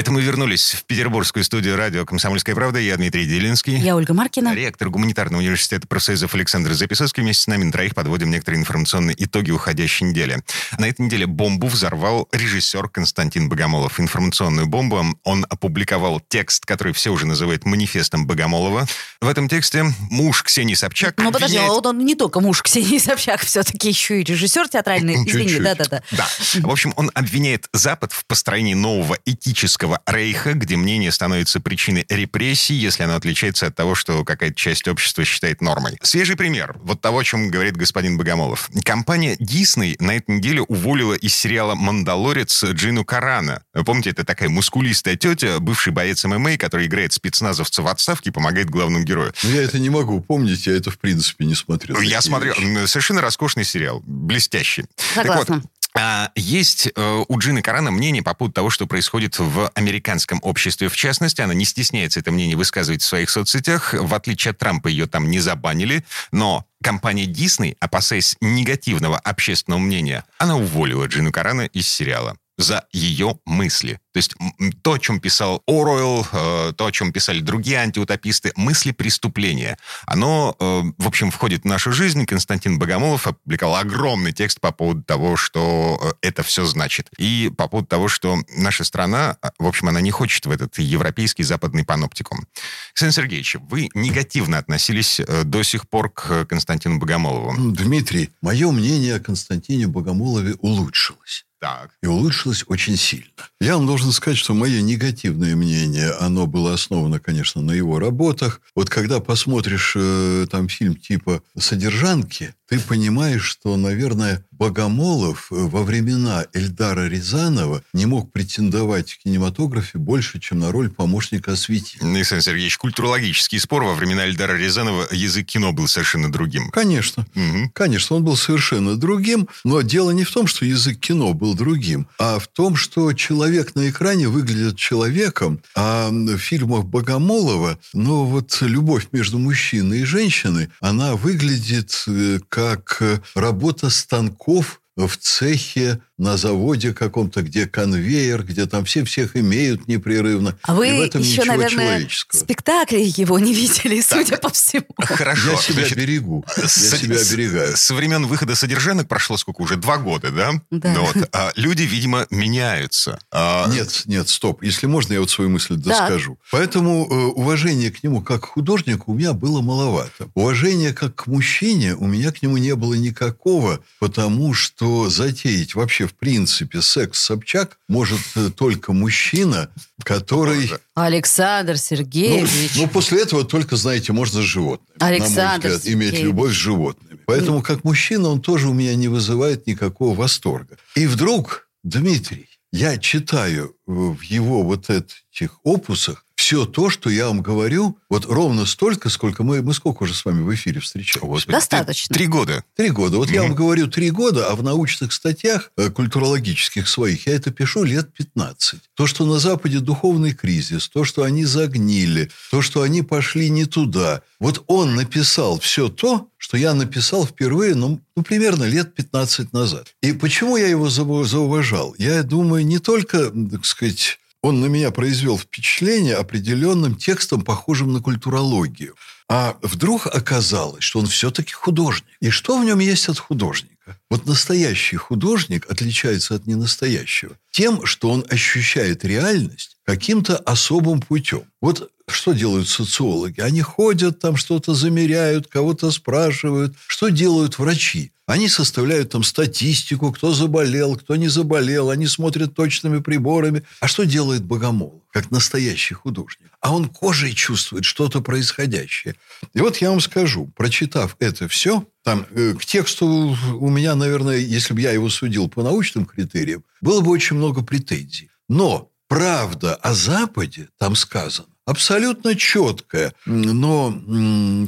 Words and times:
Это 0.00 0.12
мы 0.12 0.22
вернулись 0.22 0.70
в 0.72 0.84
петербургскую 0.84 1.44
студию 1.44 1.76
радио 1.76 2.06
«Комсомольская 2.06 2.54
правда». 2.54 2.78
Я 2.78 2.96
Дмитрий 2.96 3.26
Делинский. 3.26 3.76
Я 3.76 3.94
Ольга 3.94 4.14
Маркина. 4.14 4.54
Ректор 4.54 4.88
гуманитарного 4.88 5.42
университета 5.42 5.86
профсоюзов 5.86 6.34
Александр 6.34 6.72
Записовский. 6.72 7.22
Вместе 7.22 7.42
с 7.42 7.46
нами 7.48 7.64
на 7.64 7.70
троих 7.72 7.94
подводим 7.94 8.30
некоторые 8.30 8.62
информационные 8.62 9.14
итоги 9.22 9.50
уходящей 9.50 10.06
недели. 10.06 10.42
На 10.78 10.88
этой 10.88 11.02
неделе 11.02 11.26
бомбу 11.26 11.66
взорвал 11.66 12.26
режиссер 12.32 12.88
Константин 12.88 13.50
Богомолов. 13.50 14.00
Информационную 14.00 14.66
бомбу 14.66 15.04
он 15.22 15.44
опубликовал 15.50 16.22
текст, 16.26 16.64
который 16.64 16.94
все 16.94 17.12
уже 17.12 17.26
называют 17.26 17.66
манифестом 17.66 18.26
Богомолова. 18.26 18.86
В 19.20 19.28
этом 19.28 19.50
тексте 19.50 19.84
муж 20.10 20.44
Ксении 20.44 20.72
Собчак 20.72 21.18
Ну, 21.18 21.30
подожди, 21.30 21.58
обвиняет- 21.58 21.74
вот 21.74 21.86
он 21.86 21.98
не 21.98 22.14
только 22.14 22.40
муж 22.40 22.62
Ксении 22.62 22.96
Собчак, 22.96 23.40
все-таки 23.44 23.88
еще 23.90 24.22
и 24.22 24.24
режиссер 24.24 24.66
театральный. 24.66 25.16
Извини, 25.26 25.60
да-да-да. 25.60 26.02
Да. 26.12 26.26
В 26.60 26.70
общем, 26.70 26.94
он 26.96 27.10
обвиняет 27.12 27.68
Запад 27.74 28.14
в 28.14 28.24
построении 28.24 28.72
нового 28.72 29.18
этического 29.26 29.89
рейха, 30.06 30.54
где 30.54 30.76
мнение 30.76 31.12
становится 31.12 31.60
причиной 31.60 32.06
репрессий, 32.08 32.74
если 32.74 33.02
оно 33.02 33.16
отличается 33.16 33.66
от 33.66 33.74
того, 33.74 33.94
что 33.94 34.24
какая-то 34.24 34.56
часть 34.56 34.88
общества 34.88 35.24
считает 35.24 35.60
нормой. 35.60 35.98
Свежий 36.02 36.36
пример 36.36 36.76
вот 36.82 37.00
того, 37.00 37.18
о 37.18 37.24
чем 37.24 37.50
говорит 37.50 37.76
господин 37.76 38.16
Богомолов. 38.16 38.70
Компания 38.84 39.36
Disney 39.36 39.96
на 40.00 40.16
этой 40.16 40.36
неделе 40.36 40.62
уволила 40.62 41.14
из 41.14 41.34
сериала 41.34 41.74
«Мандалорец» 41.74 42.64
Джину 42.64 43.04
Карана. 43.04 43.62
Вы 43.74 43.84
помните, 43.84 44.10
это 44.10 44.24
такая 44.24 44.48
мускулистая 44.48 45.16
тетя, 45.16 45.58
бывший 45.60 45.92
боец 45.92 46.24
ММА, 46.24 46.56
который 46.56 46.86
играет 46.86 47.12
спецназовца 47.12 47.82
в 47.82 47.88
отставке 47.88 48.30
и 48.30 48.32
помогает 48.32 48.70
главному 48.70 49.04
герою. 49.04 49.32
Ну, 49.42 49.50
я 49.50 49.62
это 49.62 49.78
не 49.78 49.90
могу 49.90 50.20
помнить, 50.20 50.66
я 50.66 50.76
это 50.76 50.90
в 50.90 50.98
принципе 50.98 51.44
не 51.44 51.54
смотрел. 51.54 52.00
Я 52.00 52.20
смотрел. 52.20 52.54
вещи. 52.54 52.86
Совершенно 52.86 53.20
роскошный 53.20 53.64
сериал. 53.64 54.02
Блестящий. 54.04 54.84
Так 55.14 55.26
Согласна. 55.26 55.56
вот, 55.56 55.64
а, 55.96 56.30
Есть 56.34 56.88
э, 56.94 57.24
у 57.26 57.38
Джины 57.38 57.62
Карана 57.62 57.90
мнение 57.90 58.22
по 58.22 58.34
поводу 58.34 58.54
того, 58.54 58.70
что 58.70 58.86
происходит 58.86 59.38
в 59.38 59.70
американском 59.74 60.38
обществе. 60.42 60.88
В 60.88 60.96
частности, 60.96 61.40
она 61.40 61.54
не 61.54 61.64
стесняется 61.64 62.20
это 62.20 62.30
мнение 62.30 62.56
высказывать 62.56 63.02
в 63.02 63.06
своих 63.06 63.30
соцсетях. 63.30 63.94
В 63.94 64.14
отличие 64.14 64.50
от 64.50 64.58
Трампа, 64.58 64.88
ее 64.88 65.06
там 65.06 65.30
не 65.30 65.40
забанили. 65.40 66.04
Но 66.32 66.64
компания 66.82 67.26
Disney, 67.26 67.76
опасаясь 67.80 68.36
негативного 68.40 69.18
общественного 69.18 69.80
мнения, 69.80 70.24
она 70.38 70.56
уволила 70.56 71.06
Джину 71.06 71.32
Карана 71.32 71.62
из 71.62 71.88
сериала 71.88 72.36
за 72.60 72.86
ее 72.92 73.38
мысли. 73.44 74.00
То 74.12 74.18
есть 74.18 74.34
то, 74.82 74.94
о 74.94 74.98
чем 74.98 75.20
писал 75.20 75.62
Оруэлл, 75.66 76.26
э, 76.32 76.72
то, 76.76 76.86
о 76.86 76.92
чем 76.92 77.12
писали 77.12 77.40
другие 77.40 77.78
антиутописты, 77.78 78.52
мысли 78.56 78.90
преступления. 78.90 79.78
Оно, 80.06 80.56
э, 80.58 80.82
в 80.98 81.06
общем, 81.06 81.30
входит 81.30 81.62
в 81.62 81.66
нашу 81.66 81.92
жизнь. 81.92 82.26
Константин 82.26 82.78
Богомолов 82.78 83.26
опубликовал 83.26 83.76
огромный 83.76 84.32
текст 84.32 84.60
по 84.60 84.72
поводу 84.72 85.02
того, 85.02 85.36
что 85.36 86.00
э, 86.02 86.26
это 86.28 86.42
все 86.42 86.64
значит. 86.64 87.08
И 87.18 87.52
по 87.56 87.68
поводу 87.68 87.86
того, 87.86 88.08
что 88.08 88.38
наша 88.56 88.84
страна, 88.84 89.36
в 89.58 89.66
общем, 89.66 89.88
она 89.88 90.00
не 90.00 90.10
хочет 90.10 90.44
в 90.46 90.50
этот 90.50 90.78
европейский 90.78 91.44
западный 91.44 91.84
паноптикум. 91.84 92.46
Александр 92.94 93.14
Сергеевич, 93.14 93.56
вы 93.68 93.90
негативно 93.94 94.58
относились 94.58 95.20
до 95.44 95.62
сих 95.62 95.88
пор 95.88 96.10
к 96.10 96.46
Константину 96.46 96.98
Богомолову. 96.98 97.52
Ну, 97.52 97.70
Дмитрий, 97.70 98.30
мое 98.42 98.70
мнение 98.72 99.16
о 99.16 99.20
Константине 99.20 99.86
Богомолове 99.86 100.54
улучшилось. 100.60 101.44
Так. 101.60 101.90
И 102.02 102.06
улучшилось 102.06 102.64
очень 102.68 102.96
сильно. 102.96 103.26
Я 103.60 103.76
вам 103.76 103.86
должен 103.86 104.12
сказать, 104.12 104.38
что 104.38 104.54
мое 104.54 104.80
негативное 104.80 105.54
мнение, 105.54 106.10
оно 106.12 106.46
было 106.46 106.72
основано, 106.72 107.20
конечно, 107.20 107.60
на 107.60 107.72
его 107.72 107.98
работах. 107.98 108.62
Вот 108.74 108.88
когда 108.88 109.20
посмотришь 109.20 109.92
э, 109.94 110.46
там 110.50 110.68
фильм 110.68 110.96
типа 110.96 111.42
«Содержанки», 111.58 112.54
ты 112.66 112.80
понимаешь, 112.80 113.44
что, 113.44 113.76
наверное, 113.76 114.42
Богомолов 114.60 115.50
э, 115.50 115.54
во 115.54 115.82
времена 115.84 116.44
Эльдара 116.52 117.08
Рязанова 117.08 117.82
не 117.94 118.04
мог 118.04 118.30
претендовать 118.30 119.12
в 119.12 119.18
кинематографе 119.22 119.96
больше, 119.96 120.38
чем 120.38 120.58
на 120.58 120.70
роль 120.70 120.90
помощника 120.90 121.52
осветителя. 121.52 122.06
Александр 122.06 122.44
Сергеевич, 122.44 122.76
культурологический 122.76 123.58
спор 123.58 123.84
во 123.84 123.94
времена 123.94 124.26
Эльдара 124.26 124.52
Рязанова 124.52 125.08
язык 125.12 125.46
кино 125.46 125.72
был 125.72 125.88
совершенно 125.88 126.30
другим. 126.30 126.70
Конечно. 126.72 127.26
Мгм. 127.34 127.70
Конечно, 127.70 128.16
он 128.16 128.24
был 128.24 128.36
совершенно 128.36 128.96
другим, 128.96 129.48
но 129.64 129.80
дело 129.80 130.10
не 130.10 130.24
в 130.24 130.30
том, 130.30 130.46
что 130.46 130.66
язык 130.66 131.00
кино 131.00 131.32
был 131.32 131.54
другим, 131.54 132.06
а 132.18 132.38
в 132.38 132.46
том, 132.46 132.76
что 132.76 133.14
человек 133.14 133.74
на 133.74 133.88
экране 133.88 134.28
выглядит 134.28 134.76
человеком, 134.76 135.62
а 135.74 136.10
в 136.10 136.36
фильмах 136.36 136.84
Богомолова, 136.84 137.78
ну 137.94 138.24
вот 138.24 138.58
любовь 138.60 139.08
между 139.12 139.38
мужчиной 139.38 140.00
и 140.00 140.04
женщиной, 140.04 140.68
она 140.80 141.16
выглядит 141.16 142.04
э, 142.06 142.40
как 142.50 142.98
э, 143.00 143.20
работа 143.34 143.88
станков 143.88 144.49
в 144.96 145.16
цехе, 145.16 146.02
на 146.20 146.36
заводе 146.36 146.92
каком-то, 146.92 147.42
где 147.42 147.66
конвейер, 147.66 148.42
где 148.44 148.66
там 148.66 148.84
все 148.84 149.04
всех 149.04 149.36
имеют 149.36 149.88
непрерывно. 149.88 150.56
А 150.62 150.74
вы 150.74 150.88
И 150.88 150.92
в 150.92 151.00
этом 151.02 151.22
еще, 151.22 151.40
ничего 151.40 151.46
наверное, 151.56 151.86
человеческого. 151.86 152.40
спектакли 152.40 153.12
его 153.16 153.38
не 153.38 153.54
видели, 153.54 154.00
судя 154.02 154.36
по 154.36 154.50
всему. 154.50 154.84
Хорошо. 154.98 155.52
Я 155.52 155.56
себя 155.56 155.74
Значит, 155.80 155.98
берегу. 155.98 156.44
Я 156.56 156.68
с- 156.68 156.98
себя 156.98 157.18
с- 157.18 157.32
оберегаю. 157.32 157.76
Со 157.76 157.94
времен 157.94 158.26
выхода 158.26 158.54
содержанок 158.54 159.08
прошло 159.08 159.36
сколько 159.38 159.62
уже? 159.62 159.76
Два 159.76 159.96
года, 159.96 160.30
да? 160.30 160.52
Да. 160.70 160.92
Ну 160.94 161.04
вот, 161.06 161.28
а 161.32 161.52
люди, 161.56 161.82
видимо, 161.82 162.26
меняются. 162.30 163.18
А, 163.32 163.66
Нет, 163.72 164.02
нет, 164.06 164.28
стоп. 164.28 164.62
Если 164.62 164.86
можно, 164.86 165.14
я 165.14 165.20
вот 165.20 165.30
свою 165.30 165.48
мысль 165.50 165.76
доскажу. 165.76 166.38
Поэтому 166.50 167.06
э, 167.10 167.14
уважение 167.40 167.90
к 167.90 168.02
нему 168.02 168.20
как 168.20 168.42
к 168.42 168.44
художнику 168.46 169.12
у 169.12 169.14
меня 169.14 169.32
было 169.32 169.62
маловато. 169.62 170.28
Уважение 170.34 170.92
как 170.92 171.14
к 171.14 171.26
мужчине 171.28 171.94
у 171.94 172.06
меня 172.06 172.30
к 172.30 172.42
нему 172.42 172.58
не 172.58 172.74
было 172.74 172.92
никакого, 172.94 173.80
потому 173.98 174.52
что 174.52 175.08
затеять 175.08 175.74
вообще 175.74 176.09
в 176.10 176.14
принципе 176.14 176.82
секс 176.82 177.20
Собчак 177.20 177.78
может 177.88 178.20
э, 178.34 178.50
только 178.50 178.92
мужчина, 178.92 179.70
который... 180.04 180.70
Александр 180.94 181.72
Ну, 181.72 181.78
Сергеевич. 181.78 182.72
ну, 182.76 182.88
после 182.88 183.22
этого 183.22 183.44
только, 183.44 183.76
знаете, 183.76 184.12
можно 184.12 184.40
с 184.42 184.44
животными. 184.44 184.96
на 184.98 185.06
мой 185.06 185.16
Александр 185.16 185.68
взгляд, 185.68 185.94
иметь 185.94 186.08
Сергеевич. 186.08 186.24
любовь 186.24 186.52
с 186.52 186.56
животными. 186.56 187.18
Поэтому, 187.26 187.62
как 187.62 187.84
мужчина, 187.84 188.28
он 188.28 188.40
тоже 188.40 188.68
у 188.68 188.72
меня 188.74 188.94
не 188.96 189.08
вызывает 189.08 189.66
никакого 189.66 190.14
восторга. 190.16 190.76
И 190.96 191.06
вдруг, 191.06 191.68
Дмитрий, 191.84 192.48
я 192.72 192.98
читаю 192.98 193.76
в 193.86 194.20
его 194.22 194.62
вот 194.62 194.90
этих 194.90 195.58
опусах 195.64 196.24
все 196.40 196.64
то, 196.64 196.88
что 196.88 197.10
я 197.10 197.26
вам 197.26 197.42
говорю, 197.42 197.98
вот 198.08 198.24
ровно 198.24 198.64
столько, 198.64 199.10
сколько 199.10 199.42
мы... 199.42 199.60
Мы 199.60 199.74
сколько 199.74 200.04
уже 200.04 200.14
с 200.14 200.24
вами 200.24 200.40
в 200.42 200.54
эфире 200.54 200.80
встречались? 200.80 201.20
Господи, 201.22 201.52
Достаточно. 201.52 202.14
Три 202.14 202.26
года. 202.26 202.64
Три 202.76 202.88
года. 202.88 203.18
Вот 203.18 203.28
я 203.30 203.40
Мгм. 203.42 203.48
вам 203.50 203.56
говорю 203.58 203.88
три 203.88 204.10
года, 204.10 204.48
а 204.50 204.54
в 204.56 204.62
научных 204.62 205.12
статьях 205.12 205.70
э, 205.76 205.90
культурологических 205.90 206.88
своих 206.88 207.26
я 207.26 207.34
это 207.34 207.50
пишу 207.50 207.84
лет 207.84 208.10
15. 208.14 208.80
То, 208.94 209.06
что 209.06 209.26
на 209.26 209.38
Западе 209.38 209.80
духовный 209.80 210.32
кризис, 210.32 210.88
то, 210.88 211.04
что 211.04 211.24
они 211.24 211.44
загнили, 211.44 212.30
то, 212.50 212.62
что 212.62 212.80
они 212.80 213.02
пошли 213.02 213.50
не 213.50 213.66
туда. 213.66 214.22
Вот 214.38 214.64
он 214.66 214.94
написал 214.94 215.60
все 215.60 215.88
то, 215.90 216.28
что 216.38 216.56
я 216.56 216.72
написал 216.72 217.26
впервые, 217.26 217.74
ну, 217.74 218.00
ну, 218.16 218.22
примерно 218.22 218.64
лет 218.64 218.94
15 218.94 219.52
назад. 219.52 219.94
И 220.00 220.12
почему 220.14 220.56
я 220.56 220.68
его 220.68 220.86
зау- 220.88 221.24
зауважал? 221.24 221.94
Я 221.98 222.22
думаю, 222.22 222.64
не 222.64 222.78
только, 222.78 223.30
так 223.30 223.66
сказать, 223.66 224.18
он 224.42 224.60
на 224.60 224.66
меня 224.66 224.90
произвел 224.90 225.38
впечатление 225.38 226.16
определенным 226.16 226.96
текстом, 226.96 227.42
похожим 227.42 227.92
на 227.92 228.00
культурологию. 228.00 228.94
А 229.28 229.56
вдруг 229.62 230.06
оказалось, 230.06 230.82
что 230.82 230.98
он 230.98 231.06
все-таки 231.06 231.52
художник. 231.52 232.08
И 232.20 232.30
что 232.30 232.58
в 232.58 232.64
нем 232.64 232.78
есть 232.78 233.08
от 233.08 233.18
художника? 233.18 233.98
Вот 234.08 234.26
настоящий 234.26 234.96
художник 234.96 235.70
отличается 235.70 236.34
от 236.34 236.46
ненастоящего 236.46 237.36
тем, 237.50 237.84
что 237.86 238.10
он 238.10 238.24
ощущает 238.28 239.04
реальность 239.04 239.76
каким-то 239.84 240.36
особым 240.36 241.00
путем. 241.00 241.44
Вот 241.60 241.90
что 242.14 242.32
делают 242.32 242.68
социологи? 242.68 243.40
Они 243.40 243.60
ходят, 243.60 244.18
там 244.18 244.36
что-то 244.36 244.74
замеряют, 244.74 245.46
кого-то 245.46 245.90
спрашивают. 245.90 246.74
Что 246.86 247.08
делают 247.08 247.58
врачи? 247.58 248.12
Они 248.26 248.48
составляют 248.48 249.10
там 249.10 249.24
статистику, 249.24 250.12
кто 250.12 250.32
заболел, 250.32 250.96
кто 250.96 251.16
не 251.16 251.26
заболел. 251.26 251.90
Они 251.90 252.06
смотрят 252.06 252.54
точными 252.54 253.00
приборами. 253.00 253.64
А 253.80 253.88
что 253.88 254.04
делает 254.04 254.44
Богомолов, 254.44 255.02
как 255.10 255.32
настоящий 255.32 255.94
художник? 255.94 256.48
А 256.60 256.72
он 256.72 256.88
кожей 256.88 257.32
чувствует 257.32 257.84
что-то 257.84 258.20
происходящее. 258.20 259.16
И 259.52 259.60
вот 259.60 259.78
я 259.78 259.90
вам 259.90 260.00
скажу, 260.00 260.46
прочитав 260.54 261.16
это 261.18 261.48
все, 261.48 261.84
там 262.04 262.24
э, 262.30 262.54
к 262.54 262.64
тексту 262.64 263.36
у 263.58 263.68
меня, 263.68 263.96
наверное, 263.96 264.36
если 264.36 264.74
бы 264.74 264.80
я 264.80 264.92
его 264.92 265.08
судил 265.10 265.48
по 265.48 265.64
научным 265.64 266.06
критериям, 266.06 266.62
было 266.80 267.00
бы 267.00 267.10
очень 267.10 267.34
много 267.36 267.62
претензий. 267.62 268.30
Но 268.48 268.92
правда 269.08 269.74
о 269.74 269.92
Западе 269.92 270.68
там 270.78 270.94
сказано 270.94 271.48
абсолютно 271.66 272.34
четкая. 272.34 273.12
Но, 273.26 273.94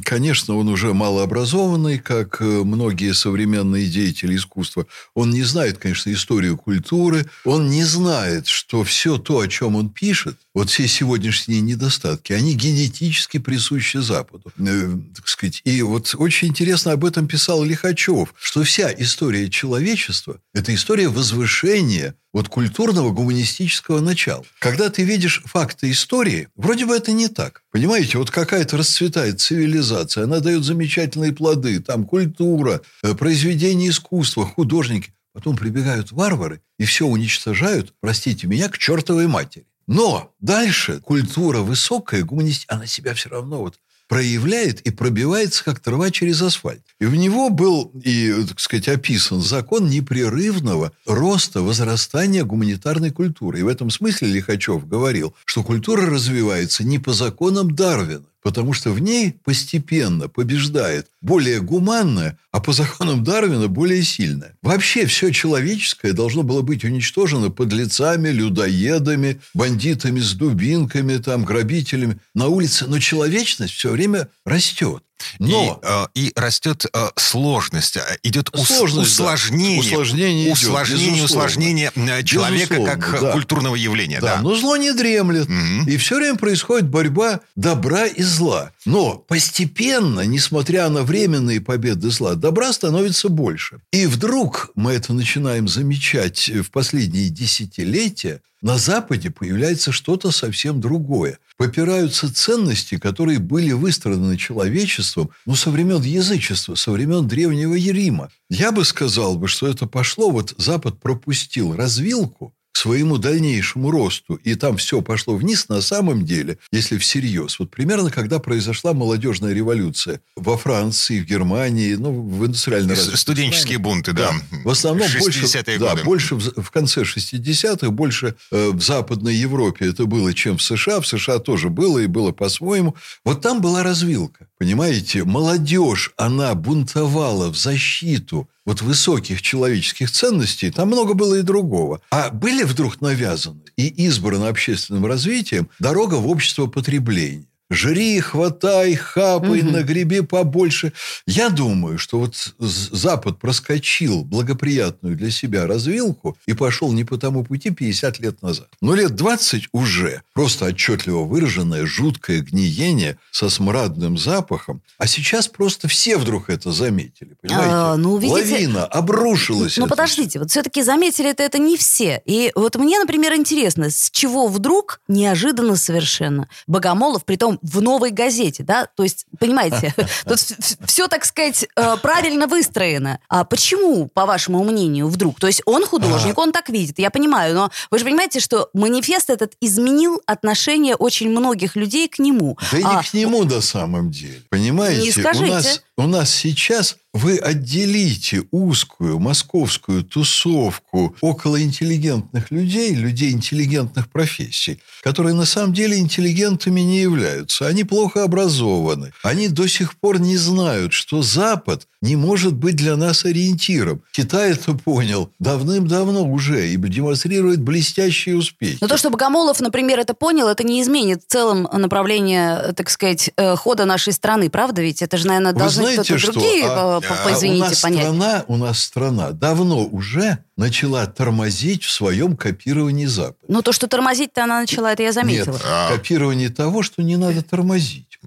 конечно, 0.03 0.55
он 0.55 0.69
уже 0.69 0.93
малообразованный, 0.93 1.99
как 1.99 2.41
э, 2.41 2.45
многие 2.45 3.13
современные 3.13 3.87
деятели 3.87 4.35
искусства. 4.35 4.85
Он 5.13 5.29
не 5.29 5.43
знает, 5.43 5.77
конечно, 5.77 6.11
историю 6.11 6.57
культуры. 6.57 7.25
Он 7.45 7.69
не 7.69 7.83
знает, 7.83 8.47
что 8.47 8.83
все 8.83 9.17
то, 9.17 9.39
о 9.39 9.47
чем 9.47 9.75
он 9.75 9.89
пишет, 9.89 10.37
вот 10.53 10.69
все 10.69 10.87
сегодняшние 10.87 11.61
недостатки, 11.61 12.33
они 12.33 12.53
генетически 12.53 13.39
присущи 13.39 13.97
Западу. 13.97 14.51
Э, 14.57 14.97
так 15.15 15.27
сказать. 15.27 15.61
И 15.63 15.81
вот 15.81 16.13
очень 16.17 16.49
интересно 16.49 16.91
об 16.91 17.05
этом 17.05 17.27
писал 17.27 17.63
Лихачев, 17.63 18.33
что 18.39 18.63
вся 18.63 18.93
история 18.93 19.49
человечества– 19.49 20.39
это 20.53 20.73
история 20.73 21.09
возвышения 21.09 22.15
вот 22.31 22.49
культурного 22.49 23.11
гуманистического 23.11 23.99
начала. 23.99 24.43
Когда 24.59 24.89
ты 24.89 25.03
видишь 25.03 25.41
факты 25.45 25.91
истории, 25.91 26.47
вроде 26.55 26.85
бы 26.85 26.95
это 26.95 27.11
не 27.11 27.27
так. 27.27 27.63
Понимаете, 27.71 28.17
вот 28.17 28.31
какая-то 28.31 28.77
расцветает 28.77 29.39
цивилизация, 29.39 30.23
она 30.23 30.39
дает 30.39 30.63
замечательные 30.63 31.31
плоды, 31.33 31.79
там 31.79 32.05
культура, 32.05 32.81
э, 33.03 33.13
произведения 33.15 33.89
искусства, 33.89 34.45
художники. 34.45 35.13
Потом 35.33 35.57
прибегают 35.57 36.11
варвары 36.11 36.61
и 36.77 36.85
все 36.85 37.07
уничтожают, 37.07 37.93
простите 37.99 38.45
меня, 38.45 38.69
к 38.69 38.77
чертовой 38.77 39.25
матери. 39.25 39.65
Но 39.87 40.33
дальше 40.39 40.99
культура 40.99 41.59
высокая, 41.59 42.23
гуманист, 42.23 42.65
она 42.67 42.85
себя 42.85 43.13
все 43.13 43.29
равно 43.29 43.59
вот 43.59 43.79
проявляет 44.07 44.81
и 44.81 44.91
пробивается, 44.91 45.63
как 45.63 45.79
трава 45.79 46.11
через 46.11 46.41
асфальт. 46.41 46.83
И 46.99 47.05
в 47.05 47.15
него 47.15 47.49
был, 47.49 47.91
и, 48.03 48.31
так 48.47 48.59
сказать, 48.59 48.87
описан 48.87 49.41
закон 49.41 49.89
непрерывного 49.89 50.91
роста, 51.05 51.61
возрастания 51.61 52.43
гуманитарной 52.43 53.11
культуры. 53.11 53.59
И 53.59 53.63
в 53.63 53.67
этом 53.67 53.89
смысле 53.89 54.27
Лихачев 54.27 54.87
говорил, 54.87 55.33
что 55.45 55.63
культура 55.63 56.05
развивается 56.05 56.83
не 56.83 56.99
по 56.99 57.13
законам 57.13 57.73
Дарвина, 57.75 58.25
потому 58.43 58.73
что 58.73 58.91
в 58.91 58.99
ней 58.99 59.33
постепенно 59.43 60.27
побеждает 60.27 61.07
более 61.21 61.61
гуманное, 61.61 62.37
а 62.51 62.59
по 62.59 62.73
законам 62.73 63.23
Дарвина 63.23 63.67
более 63.67 64.03
сильное. 64.03 64.57
Вообще 64.61 65.05
все 65.05 65.31
человеческое 65.31 66.13
должно 66.13 66.43
было 66.43 66.61
быть 66.61 66.83
уничтожено 66.83 67.49
под 67.49 67.71
лицами, 67.71 68.29
людоедами, 68.29 69.39
бандитами 69.53 70.19
с 70.19 70.33
дубинками, 70.33 71.17
там, 71.17 71.45
грабителями 71.45 72.19
на 72.35 72.47
улице. 72.47 72.85
Но 72.87 72.99
человечность 72.99 73.73
все 73.73 73.91
время 73.91 74.27
растет. 74.45 75.03
Но 75.39 75.81
и, 75.81 75.85
э, 75.85 76.05
и 76.13 76.33
растет 76.35 76.85
э, 76.91 77.09
сложность, 77.15 77.97
э, 77.97 78.01
идет 78.23 78.49
сложность, 78.53 79.11
усложнение, 79.11 79.81
да. 79.81 79.87
усложнение, 79.87 80.45
идет, 80.45 80.57
усложнение, 80.57 81.23
усложнение 81.23 81.91
человека 82.23 82.75
безусловно, 82.75 83.01
как 83.01 83.21
да. 83.21 83.31
культурного 83.31 83.75
явления. 83.75 84.19
Да, 84.19 84.37
да. 84.37 84.41
но 84.41 84.55
зло 84.55 84.77
не 84.77 84.93
дремлет, 84.93 85.47
угу. 85.47 85.89
и 85.89 85.97
все 85.97 86.17
время 86.17 86.37
происходит 86.37 86.87
борьба 86.87 87.41
добра 87.55 88.05
и 88.05 88.23
зла. 88.23 88.71
Но 88.85 89.15
постепенно, 89.15 90.21
несмотря 90.21 90.89
на 90.89 91.03
временные 91.03 91.61
победы 91.61 92.09
зла, 92.09 92.35
добра 92.35 92.73
становится 92.73 93.29
больше. 93.29 93.79
И 93.91 94.05
вдруг 94.05 94.71
мы 94.75 94.93
это 94.93 95.13
начинаем 95.13 95.67
замечать 95.67 96.49
в 96.49 96.71
последние 96.71 97.29
десятилетия. 97.29 98.41
На 98.63 98.77
Западе 98.77 99.29
появляется 99.29 99.91
что-то 99.91 100.31
совсем 100.31 100.79
другое. 100.79 101.37
Попираются 101.57 102.33
ценности, 102.33 102.97
которые 102.97 103.39
были 103.39 103.73
выстроены 103.73 104.37
человечеством 104.37 105.31
ну, 105.45 105.55
со 105.55 105.69
времен 105.69 106.01
язычества, 106.01 106.75
со 106.75 106.91
времен 106.91 107.27
Древнего 107.27 107.73
Ерима. 107.73 108.31
Я 108.49 108.71
бы 108.71 108.85
сказал, 108.85 109.35
бы, 109.37 109.49
что 109.49 109.67
это 109.67 109.85
пошло, 109.85 110.29
вот 110.29 110.55
Запад 110.57 110.97
пропустил 111.01 111.75
развилку, 111.75 112.53
к 112.73 112.77
своему 112.77 113.17
дальнейшему 113.19 113.91
росту, 113.91 114.33
и 114.35 114.55
там 114.55 114.77
все 114.77 115.01
пошло 115.01 115.35
вниз 115.35 115.69
на 115.69 115.79
самом 115.79 116.25
деле, 116.25 116.57
если 116.71 116.97
всерьез. 116.97 117.59
Вот 117.59 117.69
примерно, 117.69 118.09
когда 118.09 118.39
произошла 118.39 118.93
молодежная 118.93 119.53
революция 119.53 120.21
во 120.35 120.57
Франции, 120.57 121.19
в 121.19 121.25
Германии, 121.25 121.93
ну, 121.93 122.11
в 122.11 122.45
индустриальной 122.45 122.95
Студенческие 122.95 123.77
бунты, 123.77 124.13
да. 124.13 124.31
да. 124.31 124.57
В 124.63 124.69
основном 124.69 125.07
больше, 125.19 125.63
да, 125.77 125.95
больше 126.03 126.35
в, 126.35 126.63
в 126.63 126.71
конце 126.71 127.03
60-х, 127.03 127.91
больше 127.91 128.35
э, 128.51 128.71
в 128.71 128.81
Западной 128.81 129.35
Европе 129.35 129.89
это 129.89 130.05
было, 130.05 130.33
чем 130.33 130.57
в 130.57 130.63
США. 130.63 130.99
В 130.99 131.07
США 131.07 131.37
тоже 131.37 131.69
было, 131.69 131.99
и 131.99 132.07
было 132.07 132.31
по-своему. 132.31 132.95
Вот 133.23 133.41
там 133.41 133.61
была 133.61 133.83
развилка. 133.83 134.47
Понимаете, 134.57 135.23
молодежь, 135.25 136.11
она 136.17 136.55
бунтовала 136.55 137.51
в 137.51 137.55
защиту 137.57 138.49
вот 138.65 138.81
высоких 138.81 139.41
человеческих 139.41 140.11
ценностей, 140.11 140.71
там 140.71 140.87
много 140.87 141.13
было 141.13 141.35
и 141.35 141.41
другого. 141.41 142.01
А 142.11 142.29
были 142.29 142.63
вдруг 142.63 143.01
навязаны 143.01 143.61
и 143.75 143.87
избраны 144.05 144.45
общественным 144.45 145.05
развитием 145.05 145.69
дорога 145.79 146.15
в 146.15 146.27
общество 146.27 146.67
потребления. 146.67 147.47
Жри, 147.73 148.19
хватай, 148.19 148.95
хапай, 148.95 149.61
угу. 149.61 149.71
нагреби 149.71 150.21
побольше. 150.21 150.93
Я 151.25 151.49
думаю, 151.49 151.97
что 151.97 152.19
вот 152.19 152.35
Запад 152.59 153.39
проскочил 153.39 154.23
благоприятную 154.23 155.15
для 155.15 155.31
себя 155.31 155.67
развилку 155.67 156.37
и 156.45 156.53
пошел 156.53 156.91
не 156.93 157.03
по 157.03 157.17
тому 157.17 157.43
пути 157.43 157.71
50 157.71 158.19
лет 158.19 158.41
назад. 158.41 158.67
Но 158.81 158.95
лет 158.95 159.15
20 159.15 159.69
уже 159.71 160.21
просто 160.33 160.65
отчетливо 160.65 161.23
выраженное 161.23 161.85
жуткое 161.85 162.41
гниение 162.41 163.17
со 163.31 163.49
смрадным 163.49 164.17
запахом. 164.17 164.81
А 164.97 165.07
сейчас 165.07 165.47
просто 165.47 165.87
все 165.87 166.17
вдруг 166.17 166.49
это 166.49 166.71
заметили. 166.71 167.35
Понимаете? 167.41 167.69
А, 167.71 167.95
ну, 167.97 168.17
видите, 168.17 168.33
Лавина 168.33 168.85
обрушилась. 168.85 169.77
Ну, 169.77 169.87
подождите, 169.87 170.39
вот 170.39 170.51
все-таки 170.51 170.81
заметили 170.81 171.29
это, 171.29 171.43
это 171.43 171.59
не 171.59 171.77
все. 171.77 172.21
И 172.25 172.51
вот 172.55 172.75
мне, 172.75 172.99
например, 172.99 173.33
интересно, 173.35 173.89
с 173.89 174.09
чего 174.11 174.47
вдруг 174.47 175.01
неожиданно 175.07 175.75
совершенно 175.75 176.47
Богомолов, 176.67 177.25
при 177.25 177.35
том 177.35 177.59
в 177.63 177.81
новой 177.81 178.11
газете, 178.11 178.63
да? 178.63 178.87
То 178.95 179.03
есть, 179.03 179.25
понимаете, 179.39 179.95
тут 180.25 180.39
все, 180.85 181.07
так 181.07 181.25
сказать, 181.25 181.65
э, 181.75 181.97
правильно 182.01 182.45
выстроено. 182.47 183.19
А 183.29 183.45
почему, 183.45 184.07
по 184.13 184.25
вашему 184.25 184.63
мнению, 184.63 185.07
вдруг? 185.07 185.39
То 185.39 185.47
есть 185.47 185.61
он 185.65 185.85
художник, 185.85 186.37
он 186.37 186.51
так 186.51 186.69
видит, 186.69 186.99
я 186.99 187.09
понимаю, 187.09 187.55
но 187.55 187.71
вы 187.89 187.99
же 187.99 188.05
понимаете, 188.05 188.39
что 188.39 188.69
манифест 188.73 189.29
этот 189.29 189.53
изменил 189.61 190.21
отношение 190.25 190.95
очень 190.95 191.29
многих 191.29 191.75
людей 191.75 192.07
к 192.07 192.19
нему. 192.19 192.57
Да 192.71 192.77
и 192.77 192.83
не 192.83 192.95
а, 192.95 193.01
к 193.01 193.13
нему 193.13 193.43
на 193.43 193.61
самом 193.61 194.11
деле. 194.11 194.41
Понимаете? 194.49 195.01
Не 195.01 195.11
скажите. 195.11 195.45
У 195.45 195.53
нас, 195.53 195.83
у 195.97 196.07
нас 196.07 196.29
сейчас 196.29 196.97
вы 197.13 197.37
отделите 197.37 198.43
узкую 198.51 199.19
московскую 199.19 200.03
тусовку 200.03 201.15
около 201.21 201.61
интеллигентных 201.61 202.49
людей, 202.49 202.95
людей 202.95 203.31
интеллигентных 203.31 204.09
профессий, 204.09 204.79
которые 205.01 205.35
на 205.35 205.45
самом 205.45 205.73
деле 205.73 205.99
интеллигентами 205.99 206.81
не 206.81 207.01
являются. 207.01 207.67
Они 207.67 207.83
плохо 207.83 208.23
образованы. 208.23 209.13
Они 209.21 209.47
до 209.47 209.67
сих 209.67 209.95
пор 209.97 210.19
не 210.19 210.37
знают, 210.37 210.93
что 210.93 211.21
Запад 211.21 211.87
не 212.03 212.17
может 212.17 212.53
быть 212.53 212.75
для 212.75 212.97
нас 212.97 213.23
ориентиром. 213.23 214.01
Китай 214.11 214.51
это 214.51 214.73
понял 214.73 215.29
давным-давно 215.39 216.25
уже 216.25 216.69
и 216.69 216.77
демонстрирует 216.77 217.61
блестящие 217.61 218.35
успехи. 218.35 218.79
Но 218.81 218.87
то, 218.87 218.97
что 218.97 219.09
Богомолов, 219.09 219.61
например, 219.61 219.99
это 219.99 220.13
понял, 220.13 220.49
это 220.49 220.63
не 220.63 220.81
изменит 220.81 221.23
в 221.23 221.31
целом 221.31 221.69
направление, 221.71 222.73
так 222.75 222.89
сказать, 222.89 223.31
э, 223.37 223.55
хода 223.55 223.85
нашей 223.85 224.11
страны, 224.11 224.49
правда? 224.49 224.81
Ведь 224.81 225.01
это 225.01 225.15
же, 225.15 225.27
наверное, 225.27 225.53
должны 225.53 225.93
кто-то 225.93 226.31
другие, 226.31 226.65
а, 226.65 226.97
а 226.97 227.01
извините, 227.31 227.65
у 227.65 227.69
нас 227.69 227.81
понять. 227.81 228.03
Страна, 228.03 228.45
у 228.47 228.57
нас 228.57 228.79
страна 228.79 229.31
давно 229.31 229.85
уже 229.85 230.39
начала 230.57 231.05
тормозить 231.07 231.83
в 231.83 231.89
своем 231.89 232.35
копировании 232.35 233.05
Запада. 233.05 233.45
Ну, 233.47 233.61
то, 233.61 233.71
что 233.71 233.87
тормозить-то 233.87 234.43
она 234.43 234.61
начала, 234.61 234.91
это 234.93 235.03
я 235.03 235.11
заметила. 235.11 235.53
Нет, 235.53 235.61
копирование 235.89 236.49
того, 236.49 236.83
что 236.83 237.01
не 237.01 237.17
надо 237.17 237.41
тормозить. 237.41 238.19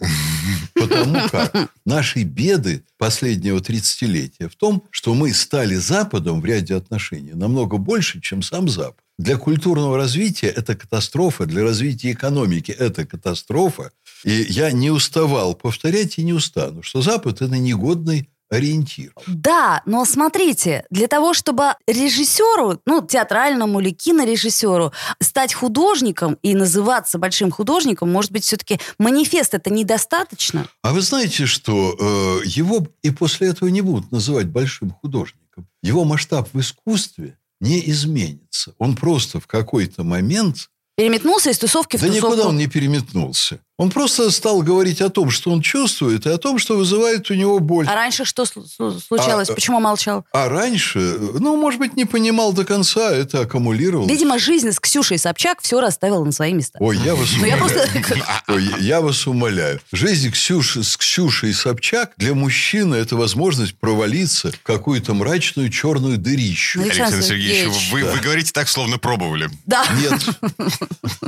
Потому 0.74 1.28
как 1.30 1.70
наши 1.84 2.22
беды 2.22 2.84
последнего 2.98 3.58
30-летия 3.58 4.48
в 4.48 4.56
том, 4.56 4.84
что 4.90 5.14
мы 5.14 5.32
стали 5.32 5.76
Западом 5.76 6.40
в 6.40 6.44
ряде 6.44 6.74
отношений 6.74 7.32
намного 7.32 7.78
больше, 7.78 8.20
чем 8.20 8.42
сам 8.42 8.68
Запад. 8.68 9.00
Для 9.18 9.38
культурного 9.38 9.96
развития 9.96 10.48
это 10.48 10.76
катастрофа, 10.76 11.46
для 11.46 11.62
развития 11.62 12.12
экономики 12.12 12.70
это 12.70 13.06
катастрофа. 13.06 13.92
И 14.24 14.46
я 14.48 14.72
не 14.72 14.90
уставал 14.90 15.54
повторять 15.54 16.18
и 16.18 16.22
не 16.22 16.32
устану, 16.32 16.82
что 16.82 17.00
Запад– 17.00 17.40
это 17.40 17.56
негодный 17.56 18.28
ориентир. 18.50 19.12
Да, 19.26 19.82
но 19.86 20.04
смотрите, 20.04 20.84
для 20.90 21.08
того, 21.08 21.34
чтобы 21.34 21.74
режиссеру, 21.86 22.80
ну, 22.86 23.06
театральному 23.06 23.80
или 23.80 23.90
кинорежиссеру 23.90 24.92
стать 25.20 25.54
художником 25.54 26.38
и 26.42 26.54
называться 26.54 27.18
большим 27.18 27.50
художником, 27.50 28.12
может 28.12 28.32
быть, 28.32 28.44
все-таки 28.44 28.80
манифест 28.98 29.54
это 29.54 29.70
недостаточно? 29.70 30.68
А 30.82 30.92
вы 30.92 31.00
знаете, 31.00 31.46
что 31.46 31.96
э, 31.98 32.46
его 32.46 32.86
и 33.02 33.10
после 33.10 33.48
этого 33.48 33.68
не 33.68 33.80
будут 33.80 34.12
называть 34.12 34.46
большим 34.46 34.90
художником. 34.90 35.66
Его 35.82 36.04
масштаб 36.04 36.48
в 36.52 36.60
искусстве 36.60 37.38
не 37.60 37.88
изменится. 37.90 38.74
Он 38.78 38.96
просто 38.96 39.40
в 39.40 39.46
какой-то 39.46 40.04
момент 40.04 40.68
Переметнулся 40.96 41.50
из 41.50 41.58
тусовки 41.58 41.98
в 41.98 42.00
да 42.00 42.06
тусовку? 42.06 42.28
Да 42.28 42.32
никуда 42.36 42.48
он 42.48 42.56
не 42.56 42.68
переметнулся. 42.68 43.60
Он 43.78 43.90
просто 43.90 44.30
стал 44.30 44.62
говорить 44.62 45.02
о 45.02 45.10
том, 45.10 45.28
что 45.30 45.50
он 45.50 45.60
чувствует, 45.60 46.24
и 46.24 46.30
о 46.30 46.38
том, 46.38 46.58
что 46.58 46.78
вызывает 46.78 47.30
у 47.30 47.34
него 47.34 47.58
боль. 47.58 47.86
А 47.86 47.94
раньше 47.94 48.24
что 48.24 48.44
слу- 48.44 48.64
случалось? 49.00 49.50
А, 49.50 49.54
Почему 49.54 49.80
молчал? 49.80 50.24
А 50.32 50.48
раньше, 50.48 50.98
ну, 50.98 51.56
может 51.58 51.78
быть, 51.78 51.94
не 51.94 52.06
понимал 52.06 52.54
до 52.54 52.64
конца, 52.64 53.12
это 53.12 53.40
аккумулировалось. 53.40 54.10
Видимо, 54.10 54.38
жизнь 54.38 54.72
с 54.72 54.80
Ксюшей 54.80 55.18
Собчак 55.18 55.60
все 55.60 55.78
расставила 55.82 56.24
на 56.24 56.32
свои 56.32 56.54
места. 56.54 56.78
Ой, 56.80 56.96
я 57.04 57.14
вас 57.14 57.28
Ну, 57.38 57.44
я 57.44 57.56
умоляю. 57.56 57.90
просто... 57.90 58.16
Ой, 58.48 58.64
я 58.80 59.00
вас 59.02 59.26
умоляю. 59.26 59.80
Жизнь 59.92 60.32
с 60.32 60.96
Ксюшей 60.96 61.52
Собчак 61.52 62.12
для 62.16 62.32
мужчины– 62.32 62.94
это 62.96 63.16
возможность 63.16 63.74
провалиться 63.78 64.52
в 64.52 64.62
какую-то 64.62 65.12
мрачную 65.12 65.68
черную 65.68 66.16
дырищу. 66.16 66.80
Александр 66.80 67.16
Александр 67.16 67.26
Сергеевич, 67.26 67.74
Сергеевич. 67.74 67.92
вы, 67.92 68.04
вы 68.16 68.20
говорите 68.20 68.52
так, 68.52 68.68
словно 68.70 68.96
пробовали. 68.96 69.50
Да. 69.66 69.84
Нет. 70.00 70.22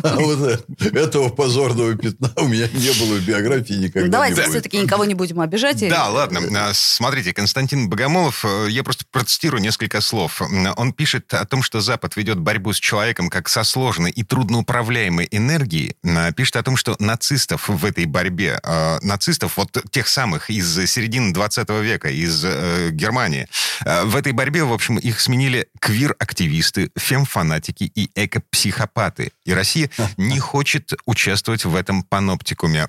А 0.02 0.17
вот 0.17 0.38
э, 0.40 0.59
этого 0.99 1.28
позорного 1.28 1.95
пятна 1.97 2.31
у 2.40 2.49
меня 2.49 2.68
не 2.73 2.90
было 2.99 3.18
биографии 3.18 3.75
никогда 3.75 4.09
Давайте 4.09 4.42
все-таки 4.42 4.78
никого 4.78 5.04
не 5.04 5.14
будем 5.14 5.40
обижать. 5.40 5.87
Да, 5.88 6.09
ладно. 6.09 6.40
А, 6.57 6.73
Смотрите, 6.75 7.33
Константин 7.33 7.88
Богомолов, 7.88 8.45
э, 8.45 8.66
я 8.71 8.83
просто 8.83 9.04
процитирую 9.11 9.61
несколько 9.62 10.00
слов. 10.00 10.40
Он 10.76 10.92
пишет 10.92 11.33
о 11.35 11.45
том, 11.45 11.62
что 11.62 11.80
Запад 11.80 12.16
ведет 12.16 12.38
борьбу 12.38 12.73
с 12.73 12.78
человеком 12.78 13.28
как 13.30 13.49
со 13.49 13.64
сложной 13.64 14.11
и 14.11 14.23
трудноуправляемой 14.23 15.28
энергией. 15.30 15.97
М, 16.04 16.33
Пишет 16.35 16.57
о 16.57 16.62
том, 16.62 16.76
что 16.76 16.97
нацистов 16.99 17.68
в 17.68 17.85
этой 17.85 18.04
борьбе, 18.07 18.61
э, 18.62 18.99
нацистов 19.02 19.57
вот 19.57 19.76
тех 19.90 20.09
самых 20.09 20.50
из 20.50 20.90
середины 20.90 21.33
20 21.33 21.80
века, 21.83 22.11
из 22.11 22.42
э, 22.45 22.90
Германии, 22.92 23.49
в 23.85 24.16
этой 24.16 24.33
борьбе, 24.33 24.64
в 24.64 24.73
общем, 24.73 24.99
их 24.99 25.21
сменили 25.21 25.68
квир-активисты, 25.80 26.90
фем-фанатики 26.97 27.90
и 27.95 28.11
эко-психопаты. 28.14 29.33
И 29.45 29.52
Россия 29.52 29.90
не 30.16 30.38
хочет 30.38 30.92
участвовать 31.07 31.64
в 31.64 31.75
этом 31.75 32.02
паноптикуме. 32.02 32.27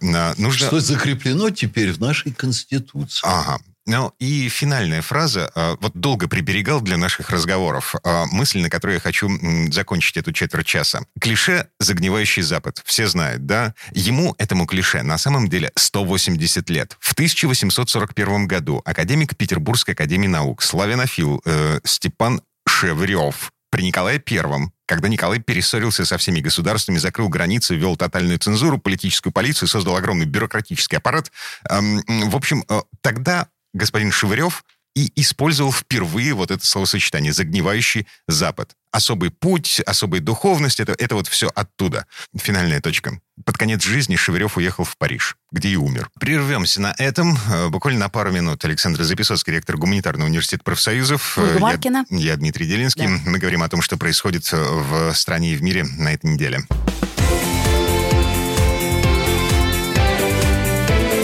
Э, 0.02 0.34
Нужно... 0.38 0.68
Что 0.68 0.80
закреплено 0.80 1.50
теперь 1.50 1.92
в 1.94 2.00
нашей 2.00 2.32
Конституции. 2.32 3.22
Ага. 3.24 3.60
Ну 3.86 4.14
и 4.20 4.50
финальная 4.50 5.02
фраза. 5.02 5.52
э, 5.56 5.76
Вот 5.82 5.94
долго 5.96 6.28
приберегал 6.28 6.80
для 6.82 6.96
наших 6.98 7.32
разговоров. 7.32 7.96
э, 8.04 8.26
Мысль, 8.32 8.60
на 8.62 8.70
которой 8.70 8.96
я 8.96 9.00
хочу 9.00 9.30
закончить 9.72 10.18
эту 10.18 10.32
четверть 10.32 10.68
часа. 10.68 11.02
Клише 11.20 11.68
«загнивающий 11.80 12.44
Запад». 12.44 12.82
Все 12.86 13.08
знают, 13.08 13.48
да? 13.48 13.74
Ему, 13.94 14.36
этому 14.38 14.68
клише, 14.68 15.02
на 15.02 15.18
самом 15.18 15.48
деле 15.48 15.72
180 15.76 16.70
лет. 16.70 16.98
В 17.00 17.14
1841 17.14 18.48
году 18.48 18.82
академик 18.86 19.36
Петербургской 19.36 19.96
академии 19.96 20.28
наук, 20.28 20.62
славянофил 20.62 21.42
э, 21.46 21.80
Степан 21.84 22.42
Шеврев 22.68 23.52
при 23.72 23.84
Николае 23.84 24.20
Первом, 24.20 24.72
когда 24.90 25.08
Николай 25.08 25.40
перессорился 25.40 26.04
со 26.04 26.18
всеми 26.18 26.40
государствами, 26.40 26.98
закрыл 26.98 27.30
границы, 27.30 27.76
ввел 27.76 27.96
тотальную 27.96 28.40
цензуру, 28.40 28.80
политическую 28.80 29.32
полицию, 29.32 29.70
создал 29.70 29.96
огромный 29.96 30.26
бюрократический 30.26 30.98
аппарат. 30.98 31.32
Эм, 31.70 32.02
В 32.08 32.36
общем, 32.36 32.66
э, 32.68 32.82
тогда 33.02 33.50
господин 33.72 34.12
Шевырев 34.12 34.66
и 34.96 35.12
использовал 35.16 35.72
впервые 35.72 36.34
вот 36.34 36.50
это 36.50 36.66
словосочетание 36.66 37.32
«загнивающий 37.32 38.08
Запад». 38.28 38.76
Особый 38.92 39.30
путь, 39.30 39.80
особая 39.86 40.20
духовность, 40.20 40.80
это, 40.80 40.94
это 40.98 41.14
вот 41.16 41.28
все 41.28 41.48
оттуда. 41.54 42.08
Финальная 42.36 42.82
точка. 42.82 43.20
Под 43.46 43.56
конец 43.58 43.84
жизни 43.84 44.16
Шевырев 44.16 44.58
уехал 44.58 44.84
в 44.84 44.98
Париж, 44.98 45.36
где 45.52 45.70
и 45.70 45.76
умер. 45.76 46.10
Прервемся 46.20 46.82
на 46.82 46.96
этом. 46.98 47.38
Э, 47.52 47.70
Буквально 47.70 48.00
на 48.02 48.10
пару 48.10 48.32
минут. 48.32 48.66
Александр 48.66 49.04
Записоцкий, 49.04 49.54
ректор 49.54 49.78
Гуманитарного 49.78 50.28
университета 50.28 50.64
профсоюзов. 50.64 51.38
Ольга 51.38 51.52
Э, 51.52 51.54
я- 51.54 51.60
Маркина. 51.60 52.06
Я, 52.10 52.36
Дмитрий 52.36 52.66
Делинский. 52.68 53.06
Да. 53.06 53.20
Мы 53.30 53.38
говорим 53.38 53.62
о 53.62 53.70
том, 53.70 53.82
что 53.84 53.96
происходит 53.96 54.50
э, 54.52 54.58
в 54.58 55.14
стране 55.14 55.54
и 55.54 55.56
в 55.56 55.62
мире 55.62 55.84
на 55.84 56.12
этой 56.14 56.32
неделе. 56.32 56.64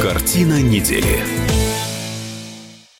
Картина 0.02 0.62
недели. 0.62 1.24